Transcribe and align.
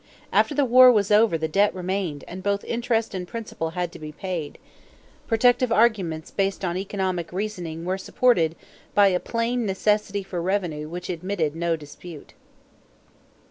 After 0.33 0.55
the 0.55 0.65
war 0.65 0.91
was 0.91 1.11
over 1.11 1.37
the 1.37 1.47
debt 1.47 1.75
remained 1.75 2.23
and 2.27 2.41
both 2.41 2.63
interest 2.63 3.13
and 3.13 3.27
principal 3.27 3.69
had 3.77 3.91
to 3.91 3.99
be 3.99 4.11
paid. 4.11 4.57
Protective 5.27 5.71
arguments 5.71 6.31
based 6.31 6.65
on 6.65 6.75
economic 6.75 7.31
reasoning 7.31 7.85
were 7.85 7.99
supported 7.99 8.55
by 8.95 9.09
a 9.09 9.19
plain 9.19 9.63
necessity 9.63 10.23
for 10.23 10.41
revenue 10.41 10.89
which 10.89 11.07
admitted 11.07 11.55
no 11.55 11.75
dispute. 11.75 12.33